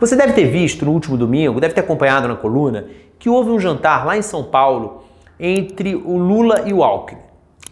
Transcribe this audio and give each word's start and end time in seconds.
Você 0.00 0.16
deve 0.16 0.32
ter 0.32 0.46
visto 0.46 0.86
no 0.86 0.92
último 0.92 1.14
domingo, 1.14 1.60
deve 1.60 1.74
ter 1.74 1.82
acompanhado 1.82 2.26
na 2.26 2.34
coluna, 2.34 2.86
que 3.18 3.28
houve 3.28 3.50
um 3.50 3.60
jantar 3.60 4.06
lá 4.06 4.16
em 4.16 4.22
São 4.22 4.42
Paulo 4.42 5.04
entre 5.38 5.94
o 5.94 6.16
Lula 6.16 6.62
e 6.66 6.72
o 6.72 6.82
Alckmin. 6.82 7.20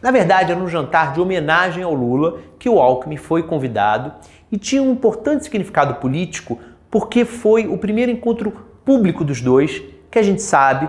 Na 0.02 0.10
verdade, 0.10 0.52
era 0.52 0.60
um 0.60 0.68
jantar 0.68 1.14
de 1.14 1.22
homenagem 1.22 1.83
ao 1.83 1.94
Lula 1.94 2.41
que 2.58 2.68
o 2.68 2.78
Alckmin 2.78 3.17
foi 3.17 3.44
convidado 3.44 4.12
e 4.52 4.58
tinha 4.58 4.83
um 4.83 4.92
importante 4.92 5.44
significado 5.44 5.94
político 5.94 6.58
porque 6.91 7.25
foi 7.25 7.67
o 7.67 7.78
primeiro 7.78 8.12
encontro 8.12 8.53
público 8.85 9.25
dos 9.25 9.41
dois 9.41 9.83
que 10.11 10.19
a 10.19 10.23
gente 10.23 10.43
sabe 10.43 10.87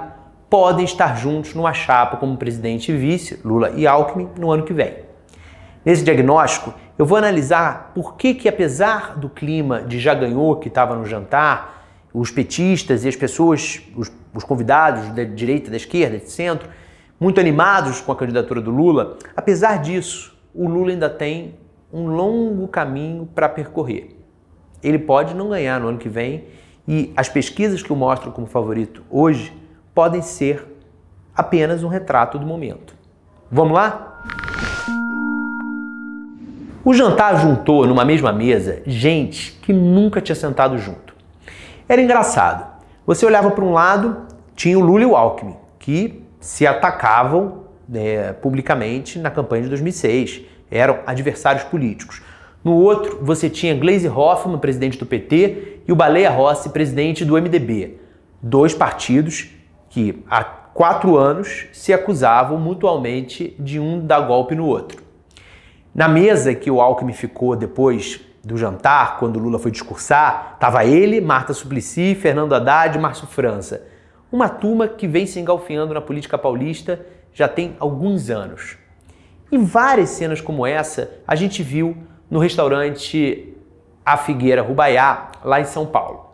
podem 0.50 0.84
estar 0.84 1.18
juntos 1.18 1.54
numa 1.54 1.72
chapa 1.72 2.18
como 2.18 2.36
presidente 2.36 2.92
e 2.92 2.98
vice, 2.98 3.40
Lula 3.46 3.72
e 3.78 3.88
Alckmin, 3.88 4.28
no 4.38 4.52
ano 4.52 4.64
que 4.64 4.74
vem. 4.74 5.09
Nesse 5.86 6.04
diagnóstico, 6.04 6.74
eu 6.98 7.06
vou 7.06 7.18
analisar 7.18 7.92
por 7.96 8.16
que, 8.16 8.34
que 8.34 8.50
apesar 8.50 9.18
do 9.18 9.30
clima 9.30 9.82
de 9.82 10.00
já 10.00 10.14
ganhou 10.14 10.58
que 10.58 10.68
estava 10.68 10.96
no 10.96 11.06
jantar, 11.06 11.86
os 12.14 12.32
petistas 12.32 13.06
e 13.06 13.08
as 13.08 13.16
pessoas, 13.16 13.82
os, 13.96 14.12
os 14.34 14.44
convidados 14.44 15.10
da 15.10 15.24
direita, 15.24 15.72
da 15.72 15.78
esquerda, 15.78 16.18
de 16.18 16.30
centro, 16.30 16.68
muito 17.20 17.40
animados 17.40 18.02
com 18.02 18.12
a 18.12 18.16
candidatura 18.16 18.62
do 18.62 18.72
Lula, 18.72 19.18
apesar 19.36 19.82
disso, 19.82 20.38
o 20.54 20.68
Lula 20.68 20.92
ainda 20.92 21.10
tem 21.10 21.56
um 21.92 22.08
longo 22.08 22.68
caminho 22.68 23.28
para 23.34 23.48
percorrer. 23.48 24.16
Ele 24.82 25.00
pode 25.00 25.34
não 25.34 25.50
ganhar 25.50 25.80
no 25.80 25.88
ano 25.88 25.98
que 25.98 26.10
vem 26.10 26.46
e 26.88 27.14
as 27.16 27.30
pesquisas 27.30 27.84
que 27.84 27.92
o 27.92 27.96
mostram 27.96 28.32
como 28.32 28.48
favorito 28.48 29.04
hoje 29.10 29.54
podem 29.94 30.22
ser 30.22 30.66
apenas 31.36 31.84
um 31.84 31.88
retrato 31.88 32.40
do 32.40 32.46
momento. 32.46 32.96
Vamos 33.52 33.74
lá? 33.74 34.09
O 36.90 36.94
jantar 36.96 37.40
juntou 37.40 37.86
numa 37.86 38.04
mesma 38.04 38.34
mesa 38.34 38.82
gente 38.84 39.52
que 39.62 39.72
nunca 39.72 40.20
tinha 40.20 40.36
sentado 40.36 40.76
junto. 40.80 41.14
Era 41.88 42.02
engraçado. 42.02 42.66
Você 43.06 43.28
olhava 43.28 43.52
para 43.52 43.64
um 43.64 43.74
lado, 43.74 44.26
tinha 44.56 44.76
o 44.76 44.82
Lula 44.82 45.04
e 45.04 45.06
o 45.06 45.16
Alckmin, 45.16 45.56
que 45.78 46.24
se 46.40 46.66
atacavam 46.66 47.66
né, 47.88 48.34
publicamente 48.34 49.20
na 49.20 49.30
campanha 49.30 49.62
de 49.62 49.70
2006. 49.70 50.42
Eram 50.72 50.98
adversários 51.06 51.64
políticos. 51.64 52.24
No 52.64 52.74
outro, 52.74 53.20
você 53.22 53.52
tinha 53.52 53.76
Gleisi 53.76 54.08
Hoffmann, 54.08 54.58
presidente 54.58 54.98
do 54.98 55.06
PT, 55.06 55.82
e 55.88 55.92
o 55.92 55.96
Baleia 55.96 56.32
Rossi, 56.32 56.70
presidente 56.70 57.24
do 57.24 57.40
MDB. 57.40 58.00
Dois 58.42 58.74
partidos 58.74 59.52
que 59.92 60.24
há 60.28 60.44
quatro 60.44 61.18
anos 61.18 61.68
se 61.72 61.94
acusavam 61.94 62.58
mutualmente 62.58 63.56
de 63.60 63.80
um 63.80 64.04
dar 64.04 64.22
golpe 64.22 64.56
no 64.56 64.66
outro. 64.66 65.09
Na 65.94 66.08
mesa 66.08 66.54
que 66.54 66.70
o 66.70 66.80
Alckmin 66.80 67.14
ficou 67.14 67.56
depois 67.56 68.22
do 68.44 68.58
jantar, 68.58 69.18
quando 69.18 69.40
Lula 69.40 69.60
foi 69.60 69.72
discursar, 69.72 70.54
estava 70.54 70.86
ele, 70.86 71.20
Marta 71.20 71.54
Suplicy, 71.54 72.16
Fernando 72.16 72.54
Haddad 72.54 72.98
e 72.98 73.02
Márcio 73.02 73.28
França. 73.28 73.86
Uma 74.32 74.48
turma 74.48 74.88
que 74.88 75.08
vem 75.08 75.26
se 75.26 75.40
engalfinhando 75.40 75.94
na 75.94 76.02
política 76.02 76.38
paulista 76.38 77.06
já 77.34 77.48
tem 77.48 77.76
alguns 77.80 78.30
anos. 78.30 78.78
E 79.52 79.58
várias 79.58 80.10
cenas 80.10 80.40
como 80.40 80.66
essa 80.66 81.12
a 81.28 81.36
gente 81.36 81.64
viu 81.64 81.98
no 82.30 82.40
restaurante 82.40 83.54
A 84.06 84.16
Figueira 84.16 84.62
Rubaiá, 84.62 85.32
lá 85.44 85.60
em 85.60 85.66
São 85.66 85.86
Paulo. 85.86 86.30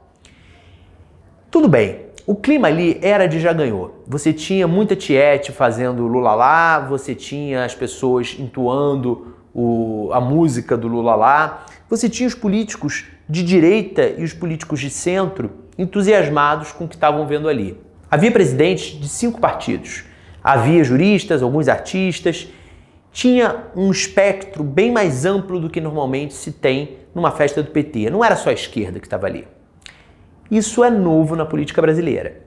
Tudo 1.50 1.70
bem, 1.70 2.08
o 2.28 2.36
clima 2.36 2.68
ali 2.68 3.00
era 3.02 3.28
de 3.28 3.40
já 3.40 3.54
ganhou. 3.54 4.04
Você 4.06 4.34
tinha 4.34 4.68
muita 4.68 4.96
tiete 4.96 5.54
fazendo 5.54 6.06
Lula 6.06 6.36
lá, 6.36 6.80
você 6.80 7.16
tinha 7.16 7.64
as 7.64 7.74
pessoas 7.74 8.36
entoando 8.38 9.36
o, 9.56 10.10
a 10.12 10.20
música 10.20 10.76
do 10.76 10.90
Lula 10.90 11.16
lá. 11.16 11.66
Você 11.90 12.10
tinha 12.10 12.28
os 12.28 12.36
políticos 12.36 13.06
de 13.28 13.42
direita 13.42 14.14
e 14.18 14.24
os 14.24 14.34
políticos 14.34 14.82
de 14.82 14.90
centro 14.90 15.50
entusiasmados 15.78 16.74
com 16.74 16.84
o 16.84 16.88
que 16.88 16.96
estavam 16.96 17.26
vendo 17.26 17.48
ali. 17.48 17.80
Havia 18.12 18.32
presidentes 18.32 19.00
de 19.00 19.08
cinco 19.08 19.40
partidos. 19.40 20.04
Havia 20.44 20.84
juristas, 20.84 21.42
alguns 21.42 21.70
artistas. 21.70 22.48
Tinha 23.12 23.64
um 23.76 23.90
espectro 23.90 24.64
bem 24.64 24.92
mais 24.92 25.26
amplo 25.26 25.60
do 25.60 25.70
que 25.70 25.80
normalmente 25.80 26.34
se 26.34 26.52
tem 26.52 26.98
numa 27.16 27.32
festa 27.32 27.64
do 27.64 27.72
PT. 27.72 28.10
Não 28.10 28.24
era 28.24 28.36
só 28.36 28.50
a 28.50 28.54
esquerda 28.54 29.00
que 29.00 29.08
estava 29.08 29.26
ali. 29.26 29.48
Isso 30.52 30.84
é 30.84 30.90
novo 30.90 31.36
na 31.36 31.46
política 31.46 31.82
brasileira. 31.82 32.45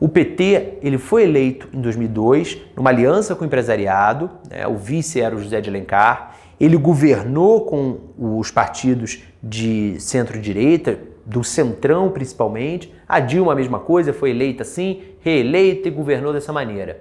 O 0.00 0.08
PT 0.08 0.78
ele 0.80 0.96
foi 0.96 1.24
eleito 1.24 1.68
em 1.74 1.80
2002 1.80 2.58
numa 2.74 2.88
aliança 2.88 3.36
com 3.36 3.44
o 3.44 3.46
empresariado, 3.46 4.30
né? 4.48 4.66
o 4.66 4.76
vice 4.76 5.20
era 5.20 5.36
o 5.36 5.38
José 5.38 5.60
de 5.60 5.68
Alencar, 5.68 6.36
ele 6.58 6.76
governou 6.78 7.66
com 7.66 7.98
os 8.18 8.50
partidos 8.50 9.22
de 9.42 10.00
centro-direita, 10.00 10.98
do 11.26 11.44
centrão 11.44 12.10
principalmente. 12.10 12.92
A 13.06 13.20
Dilma, 13.20 13.52
a 13.52 13.56
mesma 13.56 13.78
coisa, 13.78 14.12
foi 14.12 14.30
eleita 14.30 14.62
assim, 14.62 15.02
reeleita 15.20 15.88
e 15.88 15.90
governou 15.90 16.32
dessa 16.32 16.52
maneira. 16.52 17.00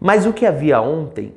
Mas 0.00 0.24
o 0.24 0.32
que 0.32 0.46
havia 0.46 0.80
ontem, 0.80 1.34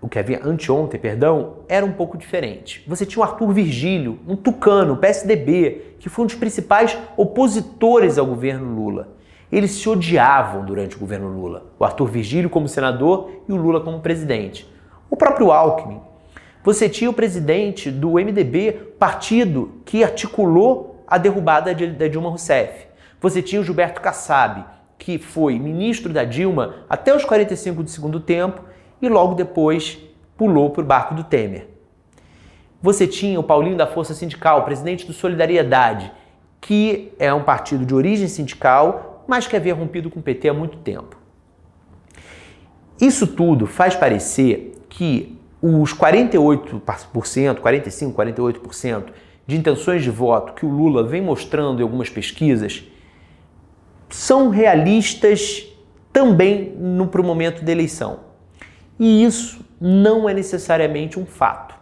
o 0.00 0.08
que 0.08 0.18
havia 0.18 0.40
anteontem, 0.44 1.00
perdão, 1.00 1.56
era 1.68 1.84
um 1.84 1.92
pouco 1.92 2.18
diferente. 2.18 2.84
Você 2.86 3.06
tinha 3.06 3.20
o 3.20 3.26
Arthur 3.26 3.50
Virgílio, 3.52 4.18
um 4.28 4.36
tucano, 4.36 4.96
PSDB, 4.96 5.94
que 5.98 6.08
foi 6.08 6.24
um 6.24 6.26
dos 6.26 6.36
principais 6.36 6.96
opositores 7.16 8.18
ao 8.18 8.26
governo 8.26 8.74
Lula. 8.74 9.17
Eles 9.50 9.70
se 9.72 9.88
odiavam 9.88 10.64
durante 10.64 10.96
o 10.96 10.98
governo 10.98 11.28
Lula. 11.28 11.66
O 11.78 11.84
Arthur 11.84 12.06
Virgílio 12.06 12.50
como 12.50 12.68
senador 12.68 13.42
e 13.48 13.52
o 13.52 13.56
Lula 13.56 13.80
como 13.80 14.00
presidente. 14.00 14.68
O 15.10 15.16
próprio 15.16 15.50
Alckmin, 15.50 16.00
você 16.62 16.88
tinha 16.88 17.08
o 17.08 17.14
presidente 17.14 17.90
do 17.90 18.12
MDB, 18.12 18.72
partido 18.98 19.80
que 19.86 20.04
articulou 20.04 21.02
a 21.06 21.16
derrubada 21.16 21.74
da 21.74 22.08
Dilma 22.08 22.28
Rousseff. 22.28 22.86
Você 23.20 23.40
tinha 23.40 23.60
o 23.60 23.64
Gilberto 23.64 24.00
Kassab, 24.00 24.64
que 24.98 25.16
foi 25.18 25.58
ministro 25.58 26.12
da 26.12 26.24
Dilma 26.24 26.74
até 26.88 27.14
os 27.14 27.24
45 27.24 27.82
do 27.82 27.88
segundo 27.88 28.20
tempo 28.20 28.62
e 29.00 29.08
logo 29.08 29.34
depois 29.34 29.98
pulou 30.36 30.70
para 30.70 30.82
o 30.82 30.86
barco 30.86 31.14
do 31.14 31.24
Temer. 31.24 31.68
Você 32.82 33.06
tinha 33.06 33.40
o 33.40 33.42
Paulinho 33.42 33.76
da 33.76 33.86
Força 33.86 34.12
Sindical, 34.12 34.64
presidente 34.64 35.06
do 35.06 35.12
Solidariedade, 35.12 36.12
que 36.60 37.12
é 37.18 37.32
um 37.32 37.42
partido 37.42 37.86
de 37.86 37.94
origem 37.94 38.28
sindical, 38.28 39.07
mas 39.28 39.46
que 39.46 39.54
havia 39.54 39.74
rompido 39.74 40.10
com 40.10 40.20
o 40.20 40.22
PT 40.22 40.48
há 40.48 40.54
muito 40.54 40.78
tempo. 40.78 41.16
Isso 42.98 43.26
tudo 43.26 43.66
faz 43.66 43.94
parecer 43.94 44.72
que 44.88 45.38
os 45.60 45.94
48%, 45.94 46.80
45%, 46.80 47.60
48% 47.60 49.04
de 49.46 49.56
intenções 49.56 50.02
de 50.02 50.10
voto 50.10 50.54
que 50.54 50.64
o 50.64 50.70
Lula 50.70 51.04
vem 51.04 51.20
mostrando 51.20 51.80
em 51.80 51.82
algumas 51.82 52.08
pesquisas 52.08 52.84
são 54.08 54.48
realistas 54.48 55.66
também 56.12 56.72
no 56.78 57.06
pro 57.06 57.22
momento 57.22 57.62
da 57.62 57.70
eleição. 57.70 58.20
E 58.98 59.22
isso 59.24 59.64
não 59.80 60.28
é 60.28 60.32
necessariamente 60.32 61.20
um 61.20 61.26
fato. 61.26 61.74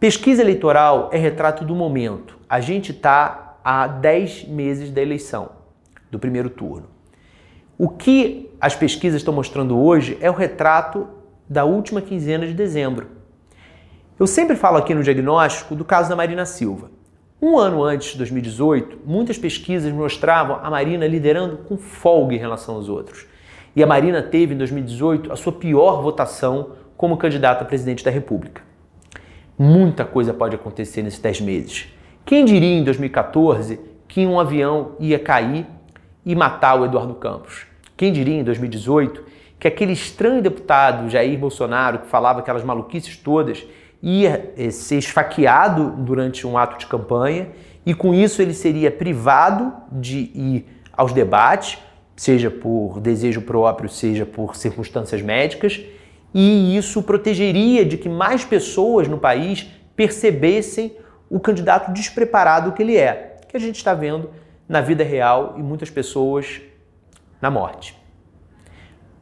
Pesquisa 0.00 0.42
eleitoral 0.42 1.10
é 1.12 1.18
retrato 1.18 1.64
do 1.64 1.74
momento. 1.74 2.38
A 2.48 2.60
gente 2.60 2.92
está 2.92 3.58
há 3.62 3.86
10 3.86 4.48
meses 4.48 4.90
da 4.90 5.02
eleição, 5.02 5.50
do 6.16 6.18
primeiro 6.18 6.48
turno. 6.48 6.86
O 7.78 7.88
que 7.90 8.50
as 8.58 8.74
pesquisas 8.74 9.20
estão 9.20 9.34
mostrando 9.34 9.78
hoje 9.78 10.16
é 10.20 10.30
o 10.30 10.34
retrato 10.34 11.06
da 11.48 11.64
última 11.64 12.00
quinzena 12.00 12.46
de 12.46 12.54
dezembro. 12.54 13.08
Eu 14.18 14.26
sempre 14.26 14.56
falo 14.56 14.78
aqui 14.78 14.94
no 14.94 15.02
diagnóstico 15.02 15.76
do 15.76 15.84
caso 15.84 16.08
da 16.08 16.16
Marina 16.16 16.46
Silva. 16.46 16.90
Um 17.40 17.58
ano 17.58 17.84
antes 17.84 18.12
de 18.12 18.18
2018, 18.18 19.00
muitas 19.04 19.36
pesquisas 19.36 19.92
mostravam 19.92 20.58
a 20.62 20.70
Marina 20.70 21.06
liderando 21.06 21.58
com 21.58 21.76
folga 21.76 22.34
em 22.34 22.38
relação 22.38 22.76
aos 22.76 22.88
outros. 22.88 23.26
E 23.76 23.82
a 23.82 23.86
Marina 23.86 24.22
teve 24.22 24.54
em 24.54 24.58
2018 24.58 25.30
a 25.30 25.36
sua 25.36 25.52
pior 25.52 26.00
votação 26.00 26.70
como 26.96 27.18
candidata 27.18 27.62
a 27.62 27.66
presidente 27.66 28.02
da 28.02 28.10
República. 28.10 28.62
Muita 29.58 30.02
coisa 30.02 30.32
pode 30.32 30.54
acontecer 30.54 31.02
nesses 31.02 31.18
10 31.18 31.42
meses. 31.42 31.88
Quem 32.24 32.42
diria 32.46 32.78
em 32.78 32.82
2014 32.82 33.78
que 34.08 34.26
um 34.26 34.40
avião 34.40 34.92
ia 34.98 35.18
cair 35.18 35.66
e 36.26 36.34
matar 36.34 36.78
o 36.78 36.84
Eduardo 36.84 37.14
Campos? 37.14 37.66
Quem 37.96 38.12
diria 38.12 38.34
em 38.34 38.44
2018 38.44 39.24
que 39.58 39.66
aquele 39.66 39.92
estranho 39.92 40.42
deputado 40.42 41.08
Jair 41.08 41.38
Bolsonaro, 41.38 42.00
que 42.00 42.08
falava 42.08 42.40
aquelas 42.40 42.62
maluquices 42.62 43.16
todas, 43.16 43.64
ia 44.02 44.52
eh, 44.56 44.70
ser 44.70 44.98
esfaqueado 44.98 45.90
durante 45.98 46.46
um 46.46 46.58
ato 46.58 46.78
de 46.78 46.86
campanha 46.86 47.48
e 47.86 47.94
com 47.94 48.12
isso 48.12 48.42
ele 48.42 48.52
seria 48.52 48.90
privado 48.90 49.72
de 49.90 50.30
ir 50.34 50.66
aos 50.92 51.12
debates, 51.12 51.78
seja 52.16 52.50
por 52.50 53.00
desejo 53.00 53.42
próprio, 53.42 53.88
seja 53.88 54.26
por 54.26 54.56
circunstâncias 54.56 55.22
médicas, 55.22 55.80
e 56.34 56.76
isso 56.76 57.02
protegeria 57.02 57.84
de 57.84 57.96
que 57.96 58.08
mais 58.08 58.44
pessoas 58.44 59.08
no 59.08 59.18
país 59.18 59.66
percebessem 59.94 60.96
o 61.30 61.40
candidato 61.40 61.92
despreparado 61.92 62.72
que 62.72 62.82
ele 62.82 62.96
é, 62.96 63.36
que 63.48 63.56
a 63.56 63.60
gente 63.60 63.76
está 63.76 63.94
vendo 63.94 64.30
na 64.68 64.80
vida 64.80 65.04
real 65.04 65.54
e 65.56 65.62
muitas 65.62 65.90
pessoas 65.90 66.60
na 67.40 67.50
morte 67.50 68.06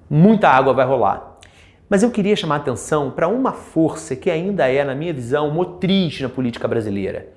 muita 0.09 0.49
água 0.49 0.73
vai 0.73 0.87
rolar. 0.87 1.39
Mas 1.89 2.03
eu 2.03 2.11
queria 2.11 2.37
chamar 2.37 2.57
atenção 2.57 3.11
para 3.11 3.29
uma 3.29 3.53
força 3.53 4.17
que 4.17 4.31
ainda 4.31 4.67
é, 4.69 4.83
na 4.85 4.95
minha 4.95 5.13
visão, 5.13 5.51
motriz 5.51 6.21
na 6.21 6.29
política 6.29 6.67
brasileira, 6.67 7.29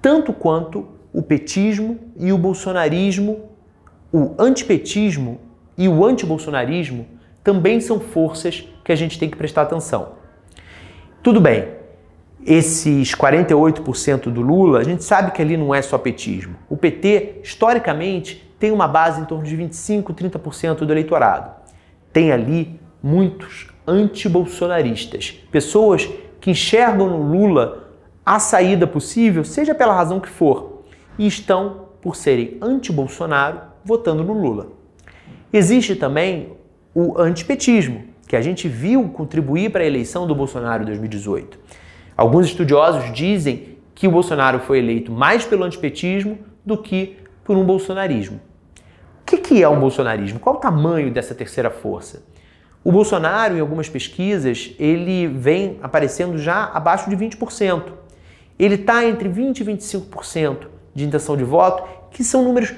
tanto 0.00 0.32
quanto 0.32 0.86
o 1.12 1.22
petismo 1.22 1.98
e 2.16 2.32
o 2.32 2.38
bolsonarismo, 2.38 3.50
o 4.12 4.34
antipetismo 4.38 5.40
e 5.76 5.88
o 5.88 6.04
antibolsonarismo 6.04 7.06
também 7.42 7.80
são 7.80 8.00
forças 8.00 8.68
que 8.84 8.92
a 8.92 8.96
gente 8.96 9.18
tem 9.18 9.28
que 9.28 9.36
prestar 9.36 9.62
atenção. 9.62 10.14
Tudo 11.22 11.40
bem, 11.40 11.68
esses 12.46 13.14
48% 13.14 14.24
do 14.24 14.40
Lula, 14.40 14.80
a 14.80 14.84
gente 14.84 15.02
sabe 15.02 15.30
que 15.30 15.40
ali 15.40 15.56
não 15.56 15.74
é 15.74 15.80
só 15.80 15.96
petismo. 15.96 16.56
O 16.68 16.76
PT, 16.76 17.40
historicamente, 17.42 18.44
tem 18.58 18.70
uma 18.70 18.86
base 18.86 19.20
em 19.20 19.24
torno 19.24 19.44
de 19.44 19.56
25, 19.56 20.12
30% 20.12 20.76
do 20.78 20.92
eleitorado. 20.92 21.50
Tem 22.12 22.32
ali 22.32 22.78
muitos 23.02 23.68
antibolsonaristas, 23.86 25.32
pessoas 25.50 26.08
que 26.40 26.50
enxergam 26.50 27.08
no 27.08 27.22
Lula 27.22 27.90
a 28.24 28.38
saída 28.38 28.86
possível, 28.86 29.44
seja 29.44 29.74
pela 29.74 29.94
razão 29.94 30.20
que 30.20 30.28
for, 30.28 30.84
e 31.18 31.26
estão, 31.26 31.88
por 32.00 32.16
serem 32.16 32.58
anti-Bolsonaro, 32.60 33.60
votando 33.84 34.22
no 34.22 34.32
Lula. 34.32 34.68
Existe 35.52 35.94
também 35.94 36.52
o 36.94 37.18
antipetismo, 37.18 38.04
que 38.26 38.36
a 38.36 38.40
gente 38.40 38.68
viu 38.68 39.08
contribuir 39.08 39.70
para 39.70 39.82
a 39.82 39.86
eleição 39.86 40.26
do 40.26 40.34
Bolsonaro 40.34 40.82
em 40.82 40.86
2018. 40.86 41.58
Alguns 42.16 42.46
estudiosos 42.46 43.12
dizem 43.12 43.78
que 43.94 44.06
o 44.06 44.10
Bolsonaro 44.10 44.60
foi 44.60 44.78
eleito 44.78 45.10
mais 45.10 45.44
pelo 45.44 45.64
antipetismo 45.64 46.38
do 46.64 46.78
que 46.78 47.16
por 47.44 47.56
um 47.56 47.64
bolsonarismo. 47.64 48.40
O 49.20 49.24
que 49.24 49.62
é 49.62 49.68
um 49.68 49.80
bolsonarismo? 49.80 50.38
Qual 50.38 50.56
o 50.56 50.58
tamanho 50.58 51.10
dessa 51.10 51.34
terceira 51.34 51.70
força? 51.70 52.22
O 52.84 52.92
Bolsonaro, 52.92 53.56
em 53.56 53.60
algumas 53.60 53.88
pesquisas, 53.88 54.74
ele 54.78 55.26
vem 55.26 55.78
aparecendo 55.82 56.36
já 56.36 56.66
abaixo 56.66 57.08
de 57.08 57.16
20%. 57.16 57.84
Ele 58.58 58.74
está 58.74 59.04
entre 59.04 59.28
20% 59.28 59.60
e 59.60 59.64
25% 59.64 60.66
de 60.94 61.04
intenção 61.04 61.36
de 61.36 61.44
voto, 61.44 61.82
que 62.10 62.22
são 62.22 62.44
números 62.44 62.74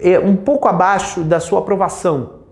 é, 0.00 0.18
um 0.18 0.36
pouco 0.36 0.68
abaixo 0.68 1.22
da 1.22 1.40
sua 1.40 1.58
aprovação. 1.58 2.44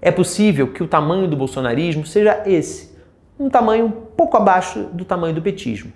É 0.00 0.10
possível 0.10 0.72
que 0.72 0.82
o 0.82 0.88
tamanho 0.88 1.28
do 1.28 1.36
bolsonarismo 1.36 2.06
seja 2.06 2.42
esse, 2.46 2.96
um 3.38 3.48
tamanho 3.48 4.08
pouco 4.20 4.36
abaixo 4.36 4.80
do 4.92 5.02
tamanho 5.02 5.34
do 5.34 5.40
petismo. 5.40 5.90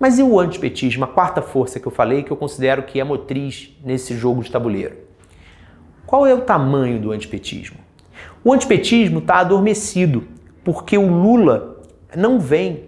Mas 0.00 0.18
e 0.18 0.22
o 0.22 0.40
antipetismo, 0.40 1.04
a 1.04 1.06
quarta 1.06 1.42
força 1.42 1.78
que 1.78 1.86
eu 1.86 1.92
falei, 1.92 2.22
que 2.22 2.30
eu 2.30 2.36
considero 2.36 2.84
que 2.84 2.98
é 2.98 3.04
motriz 3.04 3.78
nesse 3.84 4.16
jogo 4.16 4.42
de 4.42 4.50
tabuleiro? 4.50 4.96
Qual 6.06 6.26
é 6.26 6.32
o 6.32 6.40
tamanho 6.40 6.98
do 6.98 7.12
antipetismo? 7.12 7.76
O 8.42 8.54
antipetismo 8.54 9.18
está 9.18 9.40
adormecido, 9.40 10.28
porque 10.64 10.96
o 10.96 11.06
Lula 11.06 11.82
não 12.16 12.40
vem, 12.40 12.84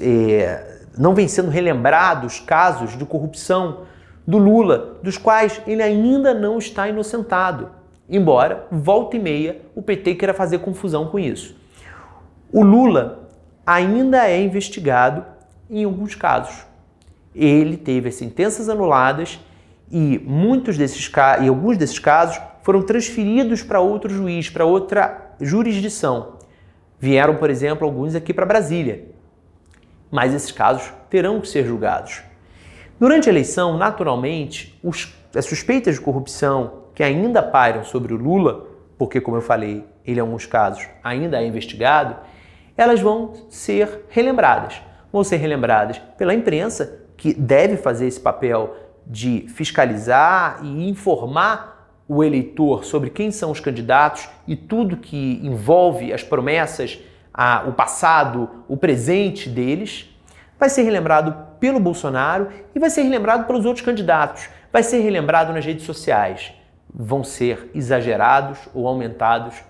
é, 0.00 0.80
não 0.98 1.14
vem 1.14 1.28
sendo 1.28 1.48
relembrados 1.48 2.40
casos 2.40 2.98
de 2.98 3.04
corrupção 3.04 3.82
do 4.26 4.38
Lula, 4.38 4.98
dos 5.04 5.16
quais 5.16 5.62
ele 5.68 5.84
ainda 5.84 6.34
não 6.34 6.58
está 6.58 6.88
inocentado. 6.88 7.70
Embora, 8.10 8.66
volta 8.72 9.16
e 9.16 9.20
meia, 9.20 9.62
o 9.72 9.82
PT 9.82 10.16
queira 10.16 10.34
fazer 10.34 10.58
confusão 10.58 11.06
com 11.06 11.16
isso. 11.16 11.54
O 12.52 12.64
Lula 12.64 13.25
ainda 13.66 14.28
é 14.28 14.40
investigado 14.40 15.24
em 15.68 15.84
alguns 15.84 16.14
casos. 16.14 16.64
Ele 17.34 17.76
teve 17.76 18.08
as 18.08 18.14
sentenças 18.14 18.68
anuladas 18.68 19.40
e 19.90 20.18
muitos 20.24 20.78
desses 20.78 21.10
e 21.42 21.48
alguns 21.48 21.76
desses 21.76 21.98
casos 21.98 22.40
foram 22.62 22.82
transferidos 22.82 23.62
para 23.62 23.80
outro 23.80 24.12
juiz, 24.12 24.48
para 24.48 24.64
outra 24.64 25.34
jurisdição. 25.40 26.36
Vieram, 26.98 27.36
por 27.36 27.50
exemplo, 27.50 27.86
alguns 27.86 28.14
aqui 28.14 28.32
para 28.32 28.46
Brasília. 28.46 29.04
Mas 30.10 30.32
esses 30.32 30.50
casos 30.52 30.92
terão 31.10 31.40
que 31.40 31.48
ser 31.48 31.66
julgados. 31.66 32.22
Durante 32.98 33.28
a 33.28 33.32
eleição, 33.32 33.76
naturalmente, 33.76 34.78
os, 34.82 35.14
as 35.34 35.44
suspeitas 35.44 35.96
de 35.96 36.00
corrupção 36.00 36.84
que 36.94 37.02
ainda 37.02 37.42
pairam 37.42 37.84
sobre 37.84 38.14
o 38.14 38.16
Lula, 38.16 38.66
porque, 38.96 39.20
como 39.20 39.36
eu 39.36 39.42
falei, 39.42 39.84
ele, 40.06 40.18
em 40.18 40.22
alguns 40.22 40.46
casos, 40.46 40.88
ainda 41.04 41.42
é 41.42 41.46
investigado, 41.46 42.16
elas 42.76 43.00
vão 43.00 43.32
ser 43.48 44.04
relembradas. 44.08 44.80
Vão 45.12 45.24
ser 45.24 45.36
relembradas 45.36 45.98
pela 46.18 46.34
imprensa, 46.34 47.00
que 47.16 47.32
deve 47.32 47.76
fazer 47.76 48.06
esse 48.06 48.20
papel 48.20 48.76
de 49.06 49.46
fiscalizar 49.48 50.60
e 50.62 50.88
informar 50.88 51.90
o 52.08 52.22
eleitor 52.22 52.84
sobre 52.84 53.10
quem 53.10 53.30
são 53.30 53.50
os 53.50 53.60
candidatos 53.60 54.28
e 54.46 54.54
tudo 54.54 54.96
que 54.96 55.40
envolve 55.42 56.12
as 56.12 56.22
promessas, 56.22 56.98
a, 57.32 57.64
o 57.66 57.72
passado, 57.72 58.64
o 58.68 58.76
presente 58.76 59.48
deles. 59.48 60.14
Vai 60.58 60.68
ser 60.68 60.82
relembrado 60.82 61.34
pelo 61.58 61.80
Bolsonaro 61.80 62.48
e 62.74 62.78
vai 62.78 62.90
ser 62.90 63.02
relembrado 63.02 63.46
pelos 63.46 63.64
outros 63.64 63.84
candidatos. 63.84 64.48
Vai 64.72 64.82
ser 64.82 65.00
relembrado 65.00 65.52
nas 65.52 65.64
redes 65.64 65.84
sociais 65.84 66.52
vão 66.98 67.22
ser 67.22 67.70
exagerados 67.74 68.58
ou 68.72 68.88
aumentados 68.88 69.62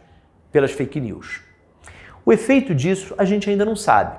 pelas 0.53 0.71
fake 0.71 1.01
news. 1.01 1.43
O 2.27 2.33
efeito 2.33 2.75
disso 2.75 3.15
a 3.17 3.25
gente 3.25 3.49
ainda 3.49 3.65
não 3.65 3.77
sabe. 3.77 4.19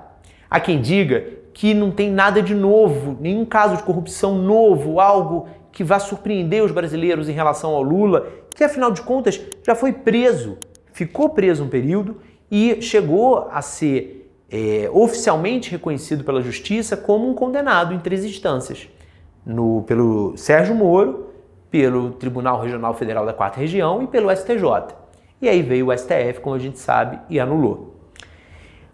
Há 0.50 0.62
quem 0.62 0.80
diga 0.80 1.26
que 1.54 1.74
não 1.74 1.92
tem 1.92 2.10
nada 2.10 2.42
de 2.42 2.56
novo, 2.56 3.18
nenhum 3.20 3.44
caso 3.44 3.76
de 3.76 3.84
corrupção 3.84 4.38
novo, 4.38 5.02
algo 5.02 5.50
que 5.74 5.84
vá 5.84 6.00
surpreender 6.00 6.64
os 6.64 6.72
brasileiros 6.72 7.28
em 7.28 7.34
relação 7.34 7.72
ao 7.72 7.84
Lula, 7.84 8.26
que 8.56 8.64
afinal 8.64 8.92
de 8.92 9.02
contas 9.02 9.42
já 9.62 9.76
foi 9.76 9.92
preso, 9.92 10.58
ficou 10.94 11.32
preso 11.32 11.66
um 11.66 11.68
período 11.68 12.22
e 12.50 12.82
chegou 12.82 13.50
a 13.52 13.62
ser 13.62 14.32
é, 14.50 14.90
oficialmente 14.94 15.70
reconhecido 15.70 16.24
pela 16.24 16.42
justiça 16.42 16.96
como 16.96 17.30
um 17.30 17.34
condenado 17.34 17.94
em 17.94 18.00
três 18.00 18.24
instâncias. 18.24 18.88
No, 19.46 19.84
pelo 19.84 20.38
Sérgio 20.38 20.74
Moro, 20.74 21.34
pelo 21.70 22.12
Tribunal 22.12 22.62
Regional 22.62 22.94
Federal 22.94 23.26
da 23.26 23.34
Quarta 23.34 23.60
Região 23.60 24.02
e 24.02 24.08
pelo 24.08 24.34
STJ. 24.34 24.96
E 25.42 25.50
aí 25.50 25.62
veio 25.62 25.90
o 25.90 25.98
STF, 25.98 26.40
como 26.42 26.56
a 26.56 26.60
gente 26.60 26.80
sabe, 26.80 27.20
e 27.30 27.38
anulou. 27.38 27.97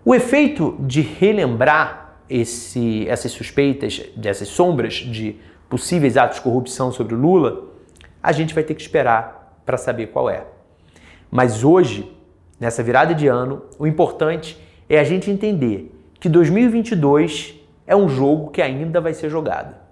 O 0.05 0.13
efeito 0.13 0.75
de 0.79 0.99
relembrar 0.99 2.17
esse, 2.29 3.07
essas 3.07 3.31
suspeitas, 3.31 4.01
dessas 4.17 4.49
sombras 4.49 4.95
de 4.95 5.37
possíveis 5.69 6.17
atos 6.17 6.37
de 6.37 6.43
corrupção 6.43 6.91
sobre 6.91 7.15
o 7.15 7.17
Lula, 7.17 7.69
a 8.21 8.33
gente 8.33 8.53
vai 8.53 8.63
ter 8.63 8.73
que 8.73 8.81
esperar 8.81 9.61
para 9.65 9.77
saber 9.77 10.07
qual 10.07 10.29
é. 10.29 10.45
Mas 11.31 11.63
hoje, 11.63 12.11
nessa 12.59 12.83
virada 12.83 13.15
de 13.15 13.27
ano, 13.27 13.63
o 13.79 13.87
importante 13.87 14.57
é 14.89 14.99
a 14.99 15.03
gente 15.05 15.31
entender 15.31 15.95
que 16.19 16.27
2022 16.27 17.55
é 17.87 17.95
um 17.95 18.09
jogo 18.09 18.51
que 18.51 18.61
ainda 18.61 18.99
vai 18.99 19.13
ser 19.13 19.29
jogado. 19.29 19.82